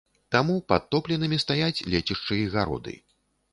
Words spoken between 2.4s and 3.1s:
і гароды.